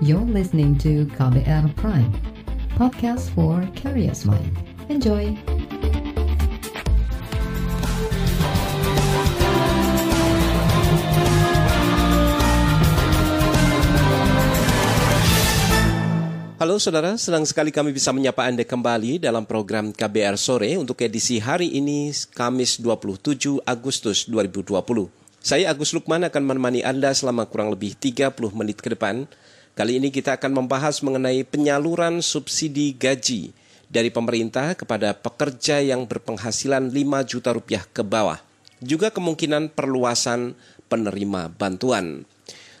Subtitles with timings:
[0.00, 2.08] You're listening to KBR Prime,
[2.72, 4.48] podcast for curious mind.
[4.88, 5.36] Enjoy!
[16.56, 21.36] Halo saudara, senang sekali kami bisa menyapa Anda kembali dalam program KBR Sore untuk edisi
[21.36, 24.80] hari ini, Kamis 27 Agustus 2020.
[25.44, 29.28] Saya Agus Lukman akan menemani Anda selama kurang lebih 30 menit ke depan.
[29.80, 33.48] Kali ini kita akan membahas mengenai penyaluran subsidi gaji
[33.88, 38.36] dari pemerintah kepada pekerja yang berpenghasilan 5 juta rupiah ke bawah.
[38.84, 40.52] Juga kemungkinan perluasan
[40.92, 42.28] penerima bantuan.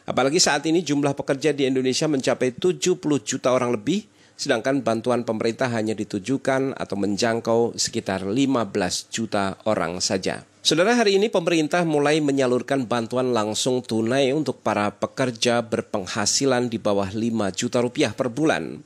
[0.04, 4.04] Apalagi saat ini jumlah pekerja di Indonesia mencapai 70 juta orang lebih,
[4.40, 8.72] sedangkan bantuan pemerintah hanya ditujukan atau menjangkau sekitar 15
[9.12, 10.48] juta orang saja.
[10.64, 17.12] Saudara, hari ini pemerintah mulai menyalurkan bantuan langsung tunai untuk para pekerja berpenghasilan di bawah
[17.12, 18.80] 5 juta rupiah per bulan.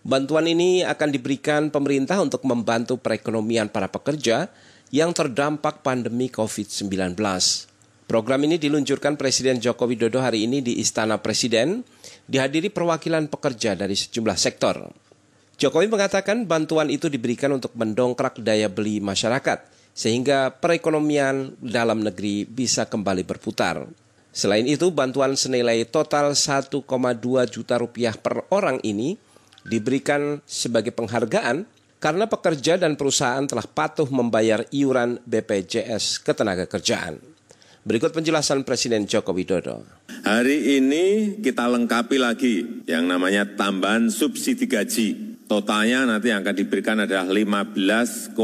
[0.00, 4.48] Bantuan ini akan diberikan pemerintah untuk membantu perekonomian para pekerja
[4.88, 7.12] yang terdampak pandemi COVID-19.
[8.08, 11.84] Program ini diluncurkan Presiden Joko Widodo hari ini di Istana Presiden,
[12.24, 14.80] dihadiri perwakilan pekerja dari sejumlah sektor.
[15.60, 19.60] Jokowi mengatakan bantuan itu diberikan untuk mendongkrak daya beli masyarakat,
[19.92, 23.84] sehingga perekonomian dalam negeri bisa kembali berputar.
[24.32, 26.80] Selain itu, bantuan senilai total 1,2
[27.52, 29.20] juta rupiah per orang ini
[29.68, 31.68] diberikan sebagai penghargaan
[32.00, 37.27] karena pekerja dan perusahaan telah patuh membayar iuran BPJS Ketenagakerjaan.
[37.88, 39.80] Berikut penjelasan Presiden Joko Widodo.
[40.20, 45.40] Hari ini kita lengkapi lagi yang namanya tambahan subsidi gaji.
[45.48, 48.36] Totalnya nanti yang akan diberikan adalah 15,7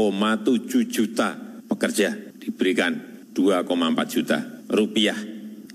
[0.89, 1.37] juta
[1.69, 2.17] pekerja.
[2.41, 2.97] Diberikan
[3.37, 3.69] 2,4
[4.09, 5.19] juta rupiah.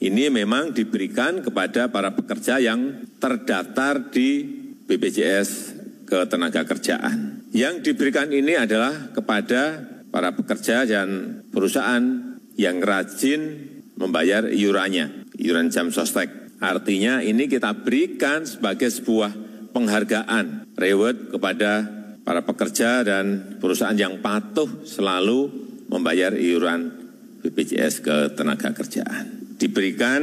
[0.03, 4.51] Ini memang diberikan kepada para pekerja yang terdaftar di
[4.83, 5.79] BPJS
[6.11, 7.47] Ketenaga Kerjaan.
[7.55, 12.30] Yang diberikan ini adalah kepada para pekerja dan perusahaan
[12.61, 16.29] yang rajin membayar iurannya, iuran jam sostek.
[16.61, 19.33] Artinya ini kita berikan sebagai sebuah
[19.73, 21.89] penghargaan, reward kepada
[22.21, 25.49] para pekerja dan perusahaan yang patuh selalu
[25.89, 26.93] membayar iuran
[27.41, 29.57] BPJS ke tenaga kerjaan.
[29.57, 30.21] Diberikan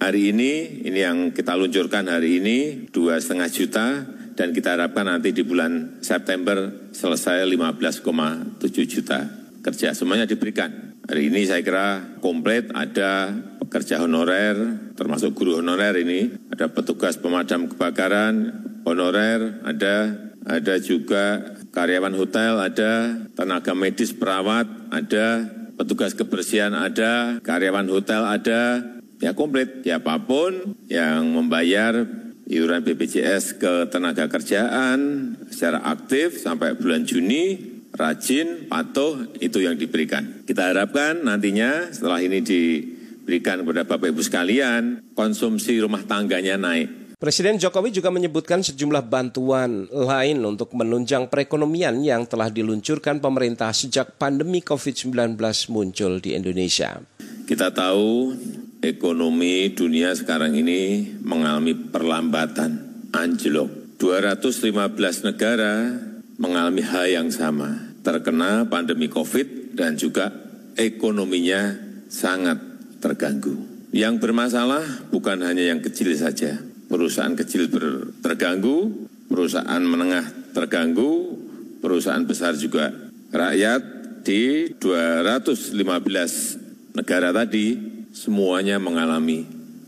[0.00, 3.86] hari ini, ini yang kita luncurkan hari ini, dua setengah juta,
[4.32, 9.20] dan kita harapkan nanti di bulan September selesai 15,7 juta
[9.60, 9.92] kerja.
[9.92, 10.93] Semuanya diberikan.
[11.04, 13.28] Hari ini saya kira komplit ada
[13.60, 14.56] pekerja honorer,
[14.96, 18.56] termasuk guru honorer ini, ada petugas pemadam kebakaran,
[18.88, 20.16] honorer, ada
[20.48, 25.44] ada juga karyawan hotel, ada tenaga medis perawat, ada
[25.76, 28.80] petugas kebersihan ada, karyawan hotel ada,
[29.20, 29.84] ya komplit.
[29.84, 32.00] Siapa pun yang membayar
[32.48, 40.42] iuran BPJS ke tenaga kerjaan secara aktif sampai bulan Juni rajin, patuh, itu yang diberikan.
[40.42, 47.14] Kita harapkan nantinya setelah ini diberikan kepada Bapak Ibu sekalian, konsumsi rumah tangganya naik.
[47.14, 54.20] Presiden Jokowi juga menyebutkan sejumlah bantuan lain untuk menunjang perekonomian yang telah diluncurkan pemerintah sejak
[54.20, 55.38] pandemi COVID-19
[55.72, 57.00] muncul di Indonesia.
[57.48, 58.34] Kita tahu
[58.84, 62.76] ekonomi dunia sekarang ini mengalami perlambatan,
[63.14, 63.96] anjlok.
[63.96, 64.74] 215
[65.24, 65.96] negara
[66.36, 70.30] mengalami hal yang sama, terkena pandemi COVID dan juga
[70.76, 71.74] ekonominya
[72.12, 72.60] sangat
[73.00, 73.56] terganggu.
[73.94, 77.72] Yang bermasalah bukan hanya yang kecil saja, perusahaan kecil
[78.20, 81.40] terganggu, perusahaan menengah terganggu,
[81.80, 82.92] perusahaan besar juga.
[83.34, 83.82] Rakyat
[84.22, 85.74] di 215
[86.94, 87.66] negara tadi
[88.14, 89.42] semuanya mengalami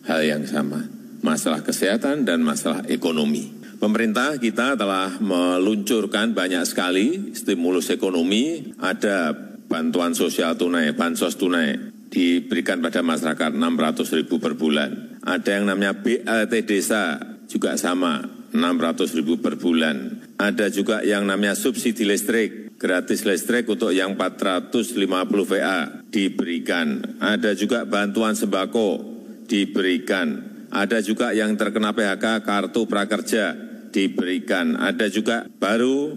[0.07, 0.87] hal yang sama,
[1.23, 3.56] masalah kesehatan dan masalah ekonomi.
[3.77, 9.37] Pemerintah kita telah meluncurkan banyak sekali stimulus ekonomi, ada
[9.69, 11.77] bantuan sosial tunai, bansos tunai,
[12.09, 15.21] diberikan pada masyarakat 600 ribu per bulan.
[15.21, 17.21] Ada yang namanya BLT desa,
[17.53, 18.25] juga sama,
[18.57, 20.25] 600 ribu per bulan.
[20.41, 24.97] Ada juga yang namanya subsidi listrik, gratis listrik untuk yang 450
[25.45, 27.21] VA diberikan.
[27.21, 29.05] Ada juga bantuan sembako
[29.45, 30.57] diberikan.
[30.73, 33.66] Ada juga yang terkena PHK kartu prakerja
[33.97, 34.77] diberikan.
[34.77, 36.13] Ada juga baru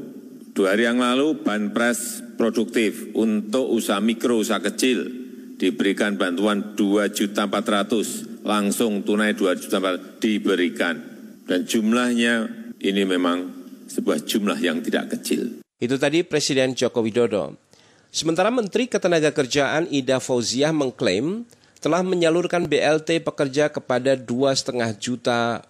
[0.52, 5.08] dua hari yang lalu banpres produktif untuk usaha mikro, usaha kecil
[5.60, 10.96] diberikan bantuan 2 juta 400 langsung tunai 2 juta 400 diberikan.
[11.44, 12.48] Dan jumlahnya
[12.80, 13.52] ini memang
[13.92, 15.60] sebuah jumlah yang tidak kecil.
[15.80, 17.60] Itu tadi Presiden Joko Widodo.
[18.10, 21.46] Sementara Menteri Ketenagakerjaan Ida Fauziah mengklaim
[21.80, 25.64] telah menyalurkan BLT pekerja kepada 2,5 juta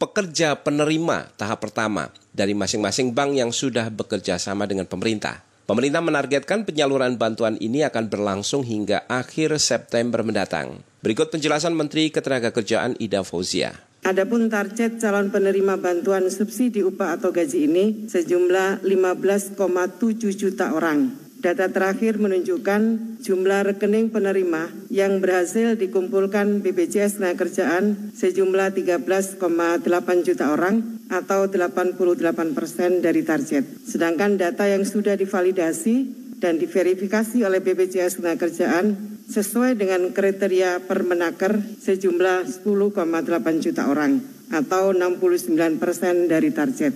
[0.00, 5.44] pekerja penerima tahap pertama dari masing-masing bank yang sudah bekerja sama dengan pemerintah.
[5.68, 10.82] Pemerintah menargetkan penyaluran bantuan ini akan berlangsung hingga akhir September mendatang.
[11.04, 13.76] Berikut penjelasan Menteri Ketenagakerjaan Ida Fauzia.
[14.00, 19.60] Adapun target calon penerima bantuan subsidi upah atau gaji ini sejumlah 15,7
[20.34, 21.29] juta orang.
[21.40, 29.40] Data terakhir menunjukkan jumlah rekening penerima yang berhasil dikumpulkan BPJS Tenagakerjaan sejumlah 13,8
[30.20, 31.96] juta orang atau 88
[32.52, 33.64] persen dari target.
[33.88, 36.12] Sedangkan data yang sudah divalidasi
[36.44, 44.20] dan diverifikasi oleh BPJS Tenagakerjaan sesuai dengan kriteria Permenaker sejumlah 10,8 juta orang
[44.52, 46.92] atau 69 persen dari target.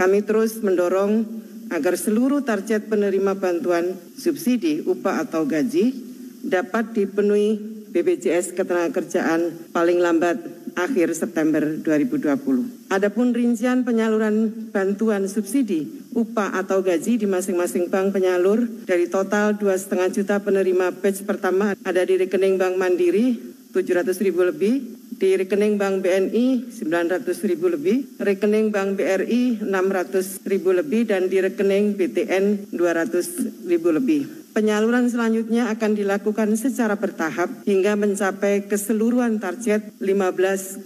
[0.00, 5.94] Kami terus mendorong agar seluruh target penerima bantuan subsidi upah atau gaji
[6.42, 7.60] dapat dipenuhi
[7.92, 10.40] BPJS Ketenagakerjaan paling lambat
[10.72, 12.88] akhir September 2020.
[12.88, 15.84] Adapun rincian penyaluran bantuan subsidi
[16.16, 22.02] upah atau gaji di masing-masing bank penyalur dari total 2,5 juta penerima batch pertama ada
[22.04, 23.36] di rekening Bank Mandiri
[23.72, 30.74] 700 ribu lebih, di rekening Bank BNI 900 ribu lebih, rekening Bank BRI 600 ribu
[30.74, 34.50] lebih, dan di rekening BTN 200 ribu lebih.
[34.50, 40.82] Penyaluran selanjutnya akan dilakukan secara bertahap hingga mencapai keseluruhan target 15,7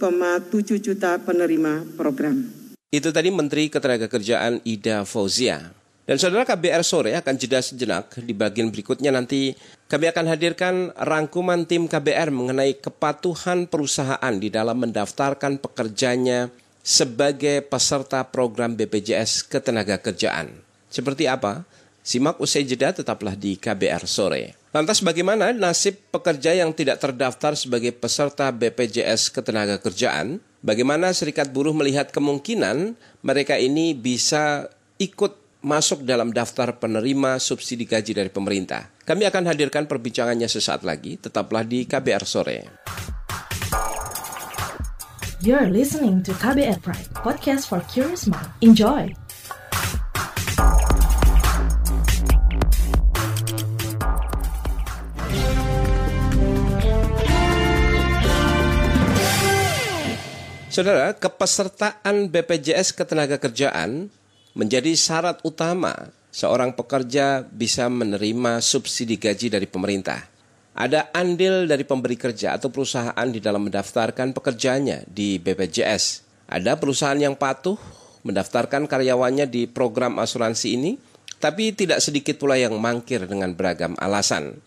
[0.85, 2.45] juta penerima program.
[2.93, 5.76] Itu tadi Menteri Ketenagakerjaan Ida Fauzia.
[6.07, 8.15] Dan saudara KBR sore akan jeda sejenak.
[8.23, 9.51] Di bagian berikutnya nanti
[9.91, 16.47] kami akan hadirkan rangkuman tim KBR mengenai kepatuhan perusahaan di dalam mendaftarkan pekerjanya
[16.79, 20.55] sebagai peserta program BPJS Ketenagakerjaan.
[20.87, 21.67] Seperti apa?
[21.99, 24.55] Simak usai jeda tetaplah di KBR sore.
[24.71, 30.39] Lantas bagaimana nasib pekerja yang tidak terdaftar sebagai peserta BPJS Ketenagakerjaan?
[30.63, 32.95] Bagaimana serikat buruh melihat kemungkinan
[33.27, 34.71] mereka ini bisa
[35.03, 38.87] ikut masuk dalam daftar penerima subsidi gaji dari pemerintah?
[39.03, 41.19] Kami akan hadirkan perbincangannya sesaat lagi.
[41.19, 42.59] Tetaplah di KBR sore.
[45.43, 48.49] You're listening to KBR Pride, podcast for curious mind.
[48.63, 49.11] Enjoy!
[60.73, 64.13] Saudara, kepesertaan BPJS Ketenagakerjaan
[64.57, 65.93] menjadi syarat utama
[66.33, 70.17] seorang pekerja bisa menerima subsidi gaji dari pemerintah.
[70.77, 76.25] Ada andil dari pemberi kerja atau perusahaan di dalam mendaftarkan pekerjanya di BPJS.
[76.49, 77.77] Ada perusahaan yang patuh
[78.25, 80.97] mendaftarkan karyawannya di program asuransi ini,
[81.37, 84.57] tapi tidak sedikit pula yang mangkir dengan beragam alasan.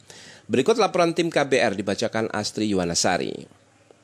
[0.50, 3.59] Berikut laporan tim KBR dibacakan Astri Yuwanasari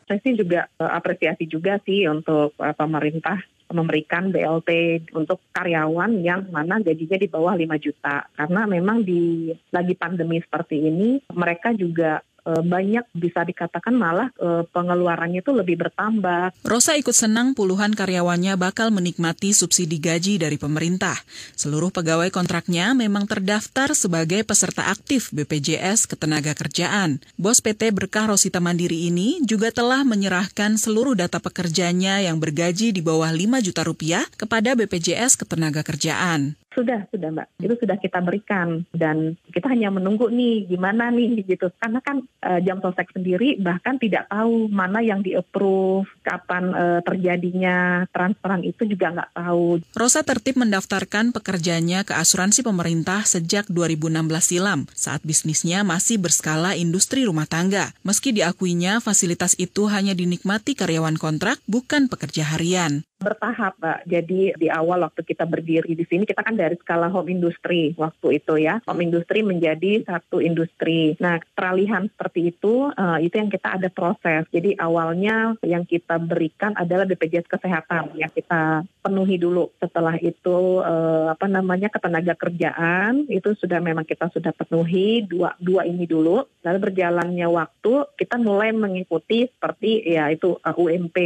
[0.07, 6.47] saya sih juga uh, apresiasi juga sih untuk uh, pemerintah memberikan BLT untuk karyawan yang
[6.55, 8.31] mana gajinya di bawah 5 juta.
[8.39, 14.63] Karena memang di lagi pandemi seperti ini mereka juga Eh, banyak bisa dikatakan malah uh,
[14.71, 16.55] pengeluarannya itu lebih bertambah.
[16.63, 21.19] Rosa ikut senang puluhan karyawannya bakal menikmati subsidi gaji dari pemerintah.
[21.59, 27.19] Seluruh pegawai kontraknya memang terdaftar sebagai peserta aktif BPJS Ketenagakerjaan.
[27.35, 33.03] Bos PT Berkah Rosita Mandiri ini juga telah menyerahkan seluruh data pekerjanya yang bergaji di
[33.03, 36.66] bawah 5 juta rupiah kepada BPJS Ketenagakerjaan.
[36.77, 37.49] Sudah, sudah Mbak.
[37.65, 41.73] Itu sudah kita berikan dan kita hanya menunggu nih gimana nih gitu.
[41.81, 48.05] Karena kan uh, jam sosek sendiri bahkan tidak tahu mana yang di-approve, kapan uh, terjadinya
[48.13, 49.81] transferan itu juga nggak tahu.
[49.97, 57.25] Rosa tertib mendaftarkan pekerjanya ke asuransi pemerintah sejak 2016 silam saat bisnisnya masih berskala industri
[57.25, 57.97] rumah tangga.
[58.05, 63.99] Meski diakuinya fasilitas itu hanya dinikmati karyawan kontrak bukan pekerja harian bertahap, Mbak.
[64.07, 68.39] Jadi di awal waktu kita berdiri di sini, kita kan dari skala home industry waktu
[68.39, 68.79] itu ya.
[68.87, 71.19] Home industry menjadi satu industri.
[71.19, 74.47] Nah, peralihan seperti itu, uh, itu yang kita ada proses.
[74.55, 79.75] Jadi awalnya yang kita berikan adalah BPJS Kesehatan yang kita penuhi dulu.
[79.83, 85.83] Setelah itu, uh, apa namanya, ketenaga kerjaan, itu sudah memang kita sudah penuhi dua, dua
[85.83, 86.47] ini dulu.
[86.63, 91.17] Lalu berjalannya waktu, kita mulai mengikuti seperti ya itu uh, UMP,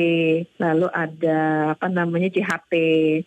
[0.57, 2.73] lalu ada apa namanya JHT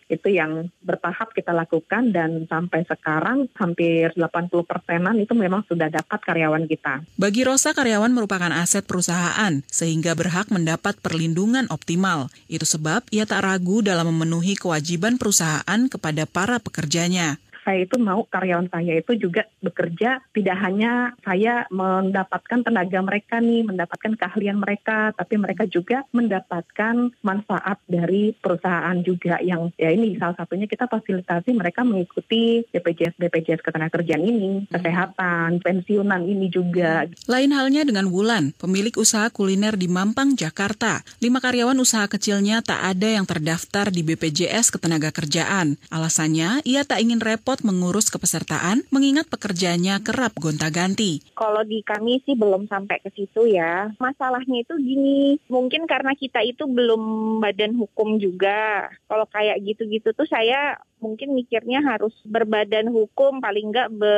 [0.09, 6.19] itu yang bertahap kita lakukan dan sampai sekarang hampir 80 persenan itu memang sudah dapat
[6.23, 7.05] karyawan kita.
[7.19, 12.31] Bagi Rosa, karyawan merupakan aset perusahaan sehingga berhak mendapat perlindungan optimal.
[12.47, 18.27] Itu sebab ia tak ragu dalam memenuhi kewajiban perusahaan kepada para pekerjanya saya itu mau
[18.27, 25.15] karyawan saya itu juga bekerja tidak hanya saya mendapatkan tenaga mereka nih, mendapatkan keahlian mereka,
[25.15, 31.55] tapi mereka juga mendapatkan manfaat dari perusahaan juga yang ya ini salah satunya kita fasilitasi
[31.55, 37.07] mereka mengikuti BPJS BPJS ketenagakerjaan ini, kesehatan, pensiunan ini juga.
[37.29, 41.05] Lain halnya dengan Wulan, pemilik usaha kuliner di Mampang, Jakarta.
[41.21, 45.77] Lima karyawan usaha kecilnya tak ada yang terdaftar di BPJS Ketenagakerjaan.
[45.93, 51.21] Alasannya, ia tak ingin repot mengurus kepesertaan, mengingat pekerjaannya kerap gonta-ganti.
[51.37, 53.93] Kalau di kami sih belum sampai ke situ ya.
[54.01, 58.89] Masalahnya itu gini, mungkin karena kita itu belum badan hukum juga.
[59.05, 64.15] Kalau kayak gitu-gitu tuh saya mungkin mikirnya harus berbadan hukum paling enggak be,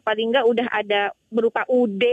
[0.00, 2.04] paling enggak udah ada berupa UD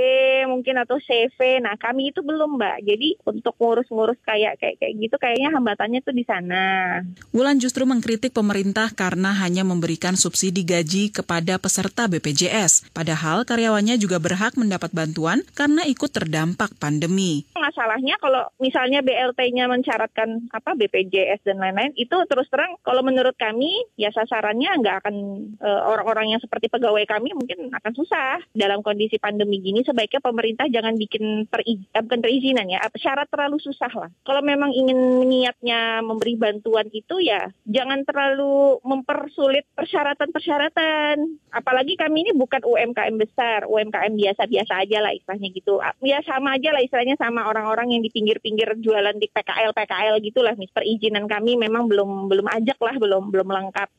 [0.48, 1.60] mungkin atau CV.
[1.60, 2.78] Nah, kami itu belum, Mbak.
[2.88, 7.00] Jadi untuk ngurus-ngurus kayak kayak kayak gitu kayaknya hambatannya tuh di sana.
[7.36, 14.18] Wulan justru mengkritik pemerintah karena hanya memberikan subsidi gaji kepada peserta BPJS, padahal karyawannya juga
[14.24, 17.44] berhak mendapat bantuan karena ikut terdampak pandemi.
[17.60, 23.70] Masalahnya kalau misalnya BLT-nya mencaratkan apa BPJS dan lain-lain itu terus terang kalau menurut kami
[24.00, 25.16] ya sasarannya nggak akan
[25.62, 28.42] uh, orang-orang yang seperti pegawai kami mungkin akan susah.
[28.54, 33.92] Dalam kondisi pandemi gini sebaiknya pemerintah jangan bikin periz eh, perizinan ya syarat terlalu susah
[33.94, 34.10] lah.
[34.26, 41.40] Kalau memang ingin niatnya memberi bantuan itu ya jangan terlalu mempersulit persyaratan-persyaratan.
[41.54, 45.82] Apalagi kami ini bukan UMKM besar UMKM biasa-biasa aja lah istilahnya gitu.
[46.04, 50.54] Ya sama aja lah istilahnya sama orang-orang yang di pinggir-pinggir jualan di PKL PKL gitulah
[50.56, 53.90] mis perizinan kami memang belum belum ajak lah belum belum lengkap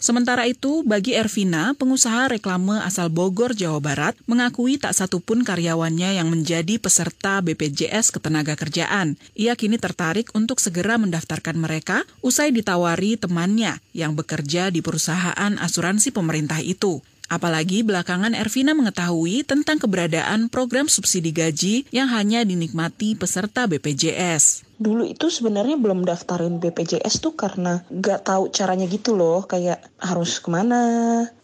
[0.00, 6.32] Sementara itu, bagi Ervina, pengusaha reklame asal Bogor, Jawa Barat, mengakui tak satupun karyawannya yang
[6.32, 9.20] menjadi peserta BPJS Ketenagakerjaan.
[9.36, 16.10] Ia kini tertarik untuk segera mendaftarkan mereka usai ditawari temannya yang bekerja di perusahaan asuransi
[16.16, 17.04] pemerintah itu.
[17.30, 25.04] Apalagi belakangan Ervina mengetahui tentang keberadaan program subsidi gaji yang hanya dinikmati peserta BPJS dulu
[25.04, 30.48] itu sebenarnya belum daftarin BPJS tuh karena gak tahu caranya gitu loh kayak harus ke
[30.48, 30.80] mana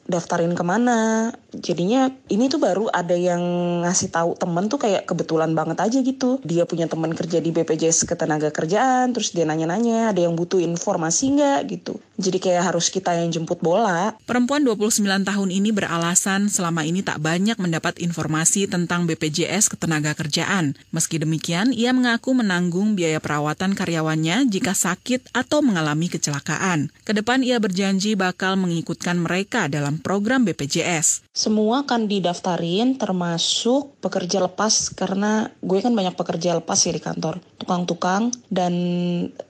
[0.07, 1.31] daftarin ke mana.
[1.53, 3.43] Jadinya ini tuh baru ada yang
[3.85, 6.39] ngasih tahu temen tuh kayak kebetulan banget aja gitu.
[6.47, 11.37] Dia punya teman kerja di BPJS ketenaga kerjaan terus dia nanya-nanya ada yang butuh informasi
[11.37, 16.83] nggak gitu jadi kayak harus kita yang jemput bola perempuan 29 tahun ini beralasan selama
[16.83, 23.23] ini tak banyak mendapat informasi tentang BPJS ketenaga kerjaan meski demikian ia mengaku menanggung biaya
[23.23, 30.01] perawatan karyawannya jika sakit atau mengalami kecelakaan ke depan ia berjanji bakal mengikutkan mereka dalam
[30.03, 31.27] program BPJS.
[31.37, 37.39] Semua kan didaftarin termasuk pekerja lepas karena gue kan banyak pekerja lepas ya di kantor.
[37.61, 38.73] Tukang-tukang dan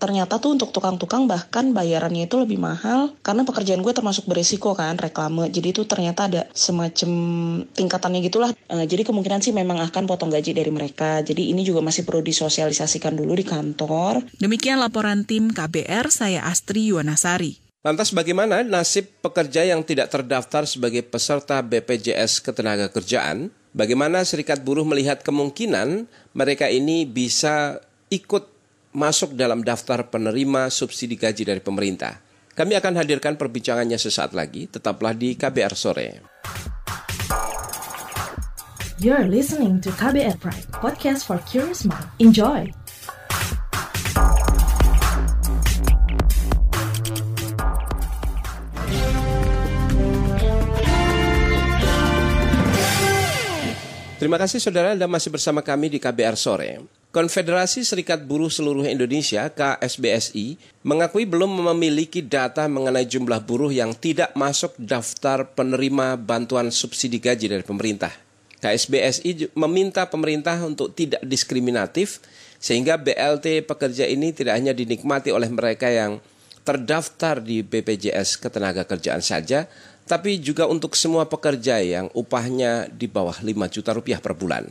[0.00, 4.98] ternyata tuh untuk tukang-tukang bahkan bayarannya itu lebih mahal karena pekerjaan gue termasuk berisiko kan
[4.98, 5.48] reklame.
[5.48, 7.10] Jadi itu ternyata ada semacam
[7.70, 8.50] tingkatannya gitulah.
[8.66, 11.22] Uh, jadi kemungkinan sih memang akan potong gaji dari mereka.
[11.22, 14.24] Jadi ini juga masih perlu disosialisasikan dulu di kantor.
[14.40, 17.66] Demikian laporan tim KBR saya Astri Yuwanasari.
[17.86, 23.54] Lantas bagaimana nasib pekerja yang tidak terdaftar sebagai peserta BPJS Ketenagakerjaan?
[23.70, 27.78] Bagaimana serikat buruh melihat kemungkinan mereka ini bisa
[28.10, 28.50] ikut
[28.90, 32.25] masuk dalam daftar penerima subsidi gaji dari pemerintah?
[32.56, 36.08] Kami akan hadirkan perbincangannya sesaat lagi, tetaplah di KBR Sore.
[38.96, 42.08] You're listening to KBR Pride, podcast for curious mind.
[42.16, 42.72] Enjoy!
[54.16, 56.80] Terima kasih saudara Anda masih bersama kami di KBR Sore.
[57.16, 64.36] Konfederasi Serikat Buruh Seluruh Indonesia KSBSI mengakui belum memiliki data mengenai jumlah buruh yang tidak
[64.36, 68.12] masuk daftar penerima bantuan subsidi gaji dari pemerintah.
[68.60, 72.20] KSBSI meminta pemerintah untuk tidak diskriminatif
[72.60, 76.20] sehingga BLT pekerja ini tidak hanya dinikmati oleh mereka yang
[76.68, 79.64] terdaftar di BPJS Ketenagakerjaan saja,
[80.04, 84.68] tapi juga untuk semua pekerja yang upahnya di bawah 5 juta rupiah per bulan.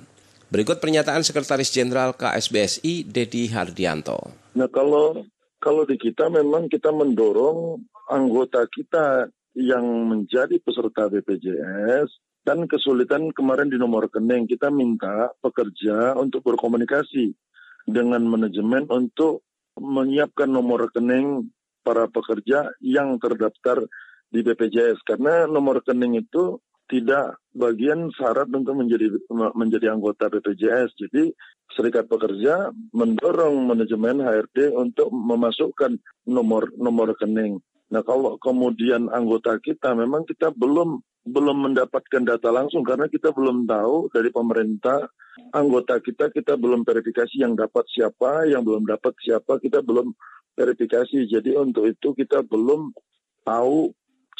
[0.55, 4.15] Berikut pernyataan Sekretaris Jenderal KSBSI Dedi Hardianto.
[4.55, 5.27] Nah kalau
[5.59, 12.07] kalau di kita memang kita mendorong anggota kita yang menjadi peserta BPJS
[12.47, 17.35] dan kesulitan kemarin di nomor rekening kita minta pekerja untuk berkomunikasi
[17.83, 19.43] dengan manajemen untuk
[19.75, 21.51] menyiapkan nomor rekening
[21.83, 23.83] para pekerja yang terdaftar
[24.31, 29.09] di BPJS karena nomor rekening itu tidak bagian syarat untuk menjadi
[29.57, 30.93] menjadi anggota BPJS.
[30.97, 31.33] Jadi
[31.73, 35.97] serikat pekerja mendorong manajemen HRD untuk memasukkan
[36.29, 37.57] nomor nomor rekening.
[37.89, 43.65] Nah kalau kemudian anggota kita memang kita belum belum mendapatkan data langsung karena kita belum
[43.65, 45.09] tahu dari pemerintah
[45.57, 50.13] anggota kita kita belum verifikasi yang dapat siapa yang belum dapat siapa kita belum
[50.53, 52.93] verifikasi jadi untuk itu kita belum
[53.41, 53.89] tahu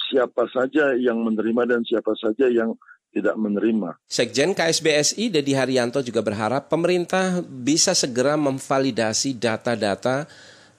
[0.10, 2.78] siapa saja yang menerima dan siapa saja yang
[3.16, 3.96] tidak menerima.
[4.12, 10.28] Sekjen KSBSI Dedi Haryanto juga berharap pemerintah bisa segera memvalidasi data-data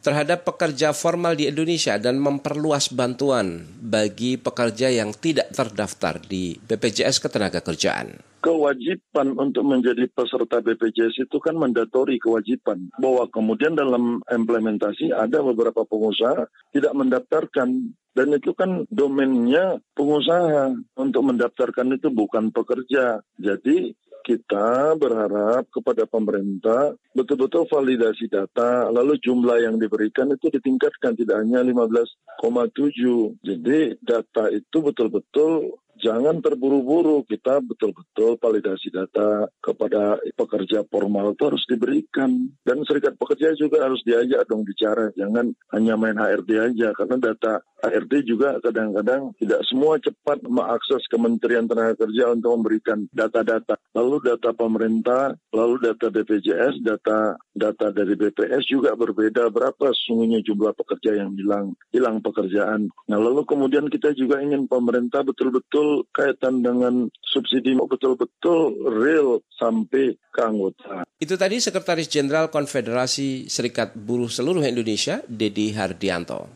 [0.05, 7.19] terhadap pekerja formal di Indonesia dan memperluas bantuan bagi pekerja yang tidak terdaftar di BPJS
[7.19, 8.39] Ketenagakerjaan.
[8.39, 12.87] Kewajiban untuk menjadi peserta BPJS itu kan mandatori kewajiban.
[13.03, 21.23] Bahwa kemudian dalam implementasi ada beberapa pengusaha tidak mendaftarkan dan itu kan domainnya pengusaha untuk
[21.29, 23.21] mendaftarkan itu bukan pekerja.
[23.37, 23.93] Jadi
[24.25, 31.63] kita berharap kepada pemerintah betul-betul validasi data, lalu jumlah yang diberikan itu ditingkatkan tidak hanya
[31.63, 33.39] 15,7.
[33.45, 41.65] Jadi data itu betul-betul jangan terburu-buru kita betul-betul validasi data kepada pekerja formal itu harus
[41.69, 47.17] diberikan dan serikat pekerja juga harus diajak dong bicara jangan hanya main HRD aja karena
[47.19, 53.77] data HRD juga kadang-kadang tidak semua cepat mengakses Kementerian Tenaga Kerja untuk memberikan data-data.
[53.93, 60.73] Lalu data pemerintah, lalu data BPJS, data data dari BPS juga berbeda berapa sesungguhnya jumlah
[60.77, 62.89] pekerja yang hilang hilang pekerjaan.
[63.09, 70.41] Nah lalu kemudian kita juga ingin pemerintah betul-betul kaitan dengan subsidi betul-betul real sampai ke
[70.41, 71.05] anggota.
[71.17, 76.49] Itu tadi Sekretaris Jenderal Konfederasi Serikat Buruh Seluruh Indonesia, Dedi Hardianto.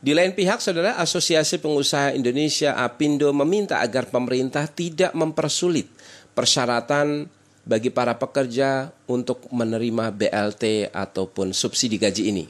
[0.00, 5.92] Di lain pihak, Saudara Asosiasi Pengusaha Indonesia APindo meminta agar pemerintah tidak mempersulit
[6.32, 7.28] persyaratan
[7.68, 12.44] bagi para pekerja untuk menerima BLT ataupun subsidi gaji ini.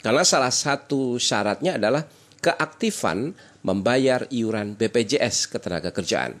[0.00, 2.08] Karena salah satu syaratnya adalah
[2.40, 3.32] keaktifan
[3.64, 6.36] membayar iuran BPJS Ketenagakerjaan.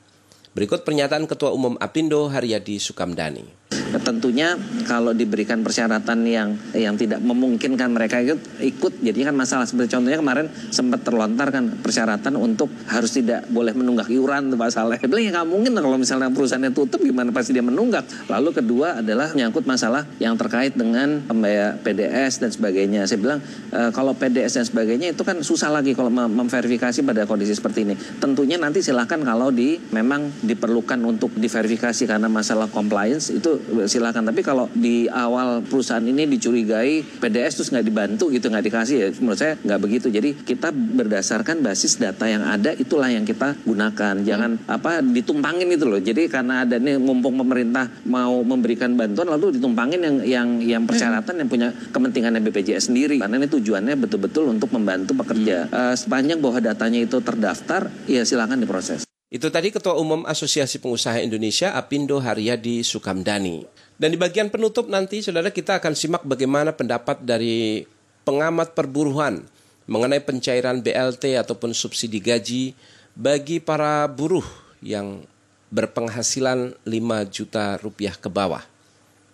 [0.54, 3.63] Berikut pernyataan Ketua Umum APindo Haryadi Sukamdani.
[4.04, 9.96] Tentunya kalau diberikan persyaratan yang yang tidak memungkinkan mereka ikut, ikut jadi kan masalah seperti
[9.96, 14.98] contohnya kemarin sempat terlontar kan persyaratan untuk harus tidak boleh menunggak iuran tuh Pak Saleh.
[15.00, 18.28] Bilang ya nggak mungkin kalau misalnya perusahaannya tutup gimana pasti dia menunggak.
[18.28, 23.06] Lalu kedua adalah menyangkut masalah yang terkait dengan pembayar PDS dan sebagainya.
[23.06, 27.24] Saya bilang e, kalau PDS dan sebagainya itu kan susah lagi kalau mem memverifikasi pada
[27.24, 27.94] kondisi seperti ini.
[28.18, 33.56] Tentunya nanti silahkan kalau di memang diperlukan untuk diverifikasi karena masalah compliance itu
[33.86, 34.30] silakan.
[34.30, 39.08] Tapi kalau di awal perusahaan ini dicurigai PDS terus nggak dibantu gitu nggak dikasih ya
[39.18, 40.06] menurut saya nggak begitu.
[40.08, 44.14] Jadi kita berdasarkan basis data yang ada itulah yang kita gunakan.
[44.22, 46.00] Jangan apa ditumpangin itu loh.
[46.00, 51.44] Jadi karena ada nih mumpung pemerintah mau memberikan bantuan lalu ditumpangin yang yang yang persyaratan
[51.44, 53.16] yang punya kepentingan BPJS sendiri.
[53.20, 55.68] Karena ini tujuannya betul-betul untuk membantu pekerja.
[55.70, 59.03] Uh, sepanjang bahwa datanya itu terdaftar ya silakan diproses
[59.34, 63.66] itu tadi Ketua Umum Asosiasi Pengusaha Indonesia Apindo Haryadi Sukamdani.
[63.98, 67.82] Dan di bagian penutup nanti saudara kita akan simak bagaimana pendapat dari
[68.22, 69.42] pengamat perburuhan
[69.90, 72.78] mengenai pencairan BLT ataupun subsidi gaji
[73.18, 74.46] bagi para buruh
[74.78, 75.26] yang
[75.74, 78.62] berpenghasilan 5 juta rupiah ke bawah.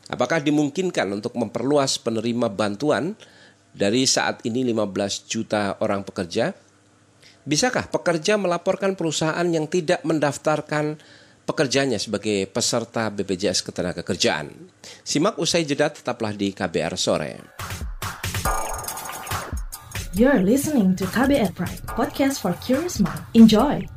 [0.08, 3.12] Apakah dimungkinkan untuk memperluas penerima bantuan
[3.76, 6.56] dari saat ini 15 juta orang pekerja
[7.40, 11.00] Bisakah pekerja melaporkan perusahaan yang tidak mendaftarkan
[11.48, 14.52] pekerjanya sebagai peserta BPJS Ketenagakerjaan?
[15.00, 17.32] Simak usai jeda tetaplah di KBR sore.
[20.12, 23.24] You're listening to KBR Pride, podcast for curious mind.
[23.32, 23.88] Enjoy.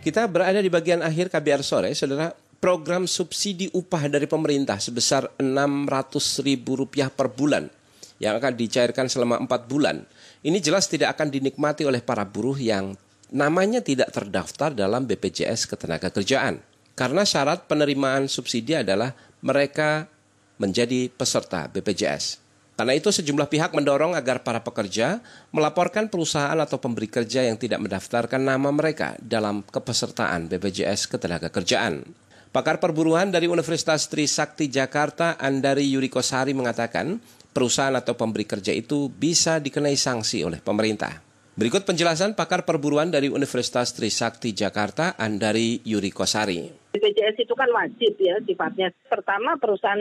[0.00, 2.32] Kita berada di bagian akhir KBR sore, saudara.
[2.56, 7.68] Program subsidi upah dari pemerintah sebesar Rp600.000 per bulan
[8.16, 10.00] yang akan dicairkan selama 4 bulan.
[10.40, 12.96] Ini jelas tidak akan dinikmati oleh para buruh yang
[13.32, 16.64] namanya tidak terdaftar dalam BPJS Ketenagakerjaan.
[16.96, 19.12] Karena syarat penerimaan subsidi adalah
[19.44, 20.08] mereka
[20.56, 22.40] menjadi peserta BPJS.
[22.80, 25.20] Karena itu sejumlah pihak mendorong agar para pekerja
[25.52, 32.08] melaporkan perusahaan atau pemberi kerja yang tidak mendaftarkan nama mereka dalam kepesertaan BPJS Ketenagakerjaan.
[32.48, 37.20] Pakar perburuan dari Universitas Trisakti Jakarta, Andari Yurikosari mengatakan,
[37.52, 41.20] perusahaan atau pemberi kerja itu bisa dikenai sanksi oleh pemerintah.
[41.60, 46.96] Berikut penjelasan pakar perburuan dari Universitas Trisakti Jakarta, Andari Yurikosari.
[46.96, 48.88] BPJS itu kan wajib ya sifatnya.
[49.12, 50.00] Pertama perusahaan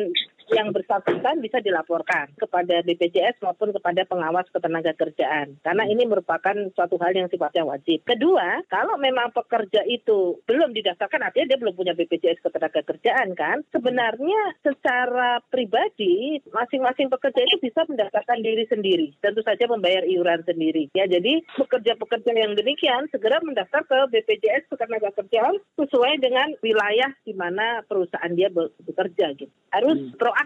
[0.52, 5.56] yang bersangkutan bisa dilaporkan kepada BPJS maupun kepada pengawas ketenaga kerjaan.
[5.62, 8.04] Karena ini merupakan suatu hal yang sifatnya wajib.
[8.04, 13.62] Kedua, kalau memang pekerja itu belum didaftarkan, artinya dia belum punya BPJS ketenaga kerjaan kan,
[13.70, 19.08] sebenarnya secara pribadi masing-masing pekerja itu bisa mendaftarkan diri sendiri.
[19.22, 20.90] Tentu saja membayar iuran sendiri.
[20.98, 27.34] Ya, jadi pekerja-pekerja yang demikian segera mendaftar ke BPJS ketenaga kerjaan sesuai dengan wilayah di
[27.38, 29.52] mana perusahaan dia bekerja gitu.
[29.70, 30.18] Harus hmm.
[30.18, 30.39] proaktif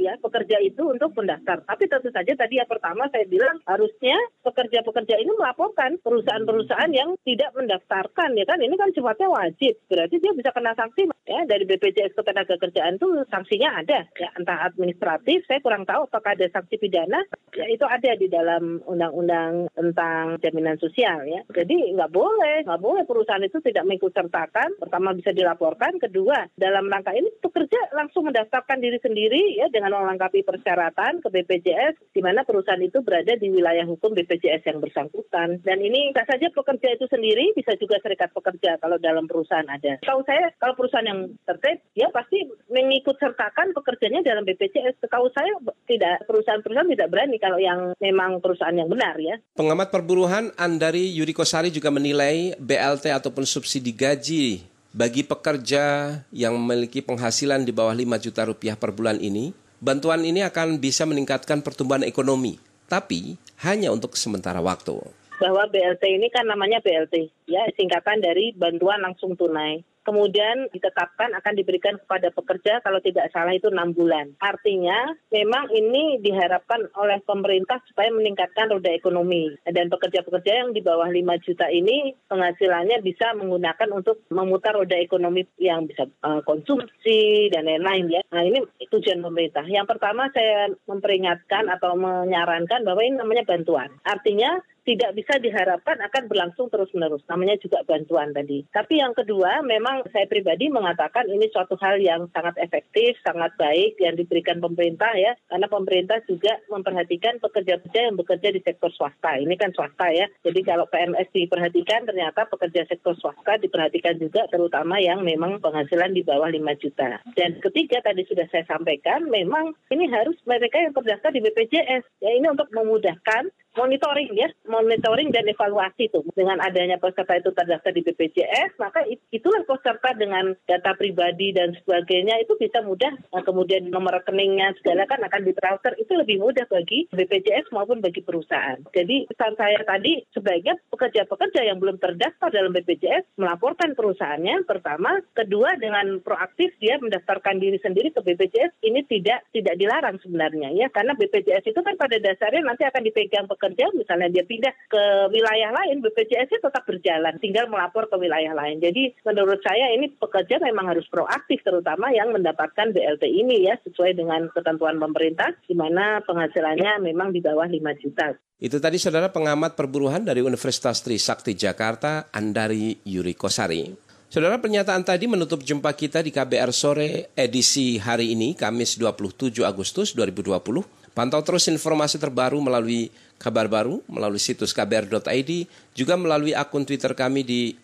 [0.00, 1.62] ya pekerja itu untuk mendaftar.
[1.62, 7.52] Tapi tentu saja tadi yang pertama saya bilang harusnya pekerja-pekerja ini melaporkan perusahaan-perusahaan yang tidak
[7.54, 8.58] mendaftarkan ya kan?
[8.58, 9.78] Ini kan sifatnya wajib.
[9.86, 11.40] Berarti dia bisa kena sanksi ya.
[11.46, 14.08] Dari BPJS ketenaga kerjaan itu sanksinya ada.
[14.18, 17.20] Ya entah administratif saya kurang tahu apakah ada sanksi pidana.
[17.54, 21.44] Ya itu ada di dalam undang-undang tentang jaminan sosial ya.
[21.52, 22.66] Jadi nggak boleh.
[22.66, 25.98] Nggak boleh perusahaan itu tidak mengikut sertakan pertama bisa dilaporkan.
[26.00, 32.14] Kedua dalam rangka ini pekerja langsung mendaftarkan diri sendiri ya dengan melengkapi persyaratan ke BPJS
[32.14, 36.46] di mana perusahaan itu berada di wilayah hukum BPJS yang bersangkutan dan ini tidak saja
[36.50, 40.00] pekerja itu sendiri bisa juga serikat pekerja kalau dalam perusahaan ada.
[40.02, 45.02] Tahu saya kalau perusahaan yang tertib ya pasti mengikut sertakan pekerjanya dalam BPJS.
[45.06, 45.52] Tahu saya
[45.86, 49.36] tidak perusahaan-perusahaan tidak berani kalau yang memang perusahaan yang benar ya.
[49.54, 57.62] Pengamat perburuhan Andari Yurikosari juga menilai BLT ataupun subsidi gaji bagi pekerja yang memiliki penghasilan
[57.62, 62.58] di bawah 5 juta rupiah per bulan ini, bantuan ini akan bisa meningkatkan pertumbuhan ekonomi,
[62.90, 64.98] tapi hanya untuk sementara waktu.
[65.40, 71.54] Bahwa BLT ini kan namanya BLT, ya singkatan dari bantuan langsung tunai kemudian ditetapkan akan
[71.56, 74.32] diberikan kepada pekerja kalau tidak salah itu enam bulan.
[74.40, 81.08] Artinya memang ini diharapkan oleh pemerintah supaya meningkatkan roda ekonomi dan pekerja-pekerja yang di bawah
[81.08, 87.68] 5 juta ini penghasilannya bisa menggunakan untuk memutar roda ekonomi yang bisa uh, konsumsi dan
[87.68, 88.22] lain-lain ya.
[88.32, 89.64] Nah ini tujuan pemerintah.
[89.68, 93.90] Yang pertama saya memperingatkan atau menyarankan bahwa ini namanya bantuan.
[94.02, 94.58] Artinya
[94.90, 97.22] tidak bisa diharapkan akan berlangsung terus-menerus.
[97.30, 98.66] Namanya juga bantuan tadi.
[98.74, 103.94] Tapi yang kedua, memang saya pribadi mengatakan ini suatu hal yang sangat efektif, sangat baik
[104.02, 105.38] yang diberikan pemerintah ya.
[105.46, 109.38] Karena pemerintah juga memperhatikan pekerja-pekerja yang bekerja di sektor swasta.
[109.38, 110.26] Ini kan swasta ya.
[110.42, 116.26] Jadi kalau PNS diperhatikan, ternyata pekerja sektor swasta diperhatikan juga terutama yang memang penghasilan di
[116.26, 117.22] bawah 5 juta.
[117.38, 122.02] Dan ketiga tadi sudah saya sampaikan, memang ini harus mereka yang terdaftar di BPJS.
[122.18, 127.92] Ya ini untuk memudahkan monitoring ya, monitoring dan evaluasi tuh dengan adanya peserta itu terdaftar
[127.94, 133.14] di BPJS, maka itulah peserta dengan data pribadi dan sebagainya itu bisa mudah.
[133.30, 138.22] Nah, kemudian nomor rekeningnya segala kan akan ditransfer itu lebih mudah bagi BPJS maupun bagi
[138.24, 138.80] perusahaan.
[138.90, 145.78] Jadi pesan saya tadi sebaiknya pekerja-pekerja yang belum terdaftar dalam BPJS melaporkan perusahaannya pertama, kedua
[145.78, 151.14] dengan proaktif dia mendaftarkan diri sendiri ke BPJS ini tidak tidak dilarang sebenarnya ya karena
[151.14, 156.00] BPJS itu kan pada dasarnya nanti akan dipegang pekerja, misalnya dia pindah ke wilayah lain,
[156.00, 158.80] BPJS tetap berjalan, tinggal melapor ke wilayah lain.
[158.80, 164.16] Jadi menurut saya ini pekerja memang harus proaktif, terutama yang mendapatkan BLT ini ya, sesuai
[164.16, 168.32] dengan ketentuan pemerintah, di mana penghasilannya memang di bawah 5 juta.
[168.56, 174.08] Itu tadi saudara pengamat perburuhan dari Universitas Trisakti Jakarta, Andari Yuri Kosari.
[174.30, 180.14] Saudara pernyataan tadi menutup jumpa kita di KBR sore edisi hari ini Kamis 27 Agustus
[180.14, 180.99] 2020.
[181.10, 185.50] Pantau terus informasi terbaru melalui kabar baru, melalui situs kbr.id,
[185.96, 187.74] juga melalui akun Twitter kami di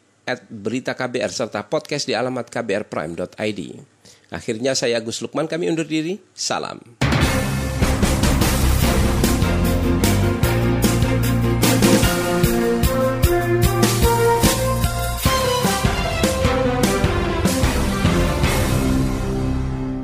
[0.51, 3.61] berita KBR serta podcast di alamat kbrprime.id.
[4.35, 6.19] Akhirnya saya Agus Lukman, kami undur diri.
[6.35, 6.83] Salam.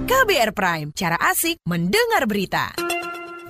[0.06, 2.70] KBR Prime, cara asik mendengar berita.